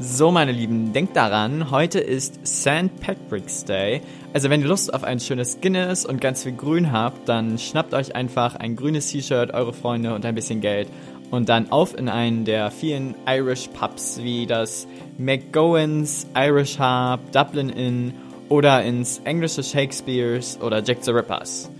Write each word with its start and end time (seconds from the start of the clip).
So, 0.00 0.30
meine 0.30 0.52
Lieben, 0.52 0.92
denkt 0.92 1.16
daran, 1.16 1.72
heute 1.72 1.98
ist 1.98 2.46
St. 2.46 3.00
Patrick's 3.00 3.64
Day. 3.64 4.00
Also, 4.32 4.48
wenn 4.48 4.60
ihr 4.60 4.68
Lust 4.68 4.94
auf 4.94 5.02
ein 5.02 5.18
schönes 5.18 5.60
Guinness 5.60 6.06
und 6.06 6.20
ganz 6.20 6.44
viel 6.44 6.52
Grün 6.52 6.92
habt, 6.92 7.28
dann 7.28 7.58
schnappt 7.58 7.94
euch 7.94 8.14
einfach 8.14 8.54
ein 8.54 8.76
grünes 8.76 9.10
T-Shirt, 9.10 9.52
eure 9.52 9.72
Freunde 9.72 10.14
und 10.14 10.24
ein 10.24 10.36
bisschen 10.36 10.60
Geld 10.60 10.88
und 11.32 11.48
dann 11.48 11.72
auf 11.72 11.98
in 11.98 12.08
einen 12.08 12.44
der 12.44 12.70
vielen 12.70 13.16
Irish 13.26 13.70
Pubs 13.74 14.20
wie 14.22 14.46
das 14.46 14.86
McGowan's 15.18 16.28
Irish 16.36 16.78
Hub, 16.78 17.32
Dublin 17.32 17.68
Inn 17.68 18.14
oder 18.48 18.84
ins 18.84 19.20
englische 19.24 19.64
Shakespeare's 19.64 20.60
oder 20.62 20.80
Jack 20.80 20.98
the 21.00 21.10
Rippers. 21.10 21.70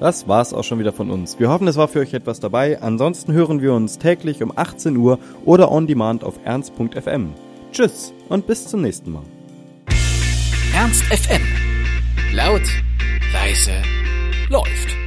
Das 0.00 0.26
war's 0.26 0.52
auch 0.52 0.64
schon 0.64 0.78
wieder 0.80 0.92
von 0.92 1.10
uns. 1.10 1.38
Wir 1.38 1.48
hoffen, 1.50 1.68
es 1.68 1.76
war 1.76 1.86
für 1.88 2.00
euch 2.00 2.14
etwas 2.14 2.40
dabei. 2.40 2.82
Ansonsten 2.82 3.32
hören 3.32 3.62
wir 3.62 3.72
uns 3.74 3.98
täglich 3.98 4.42
um 4.42 4.52
18 4.56 4.96
Uhr 4.96 5.18
oder 5.44 5.70
on 5.70 5.86
demand 5.86 6.24
auf 6.24 6.34
ernst.fm. 6.44 7.32
Tschüss 7.72 8.12
und 8.28 8.46
bis 8.46 8.66
zum 8.66 8.82
nächsten 8.82 9.12
Mal. 9.12 9.22
Ernst 10.74 11.04
FM. 11.04 11.42
Laut, 12.34 12.62
leise, 13.32 13.72
läuft. 14.50 15.03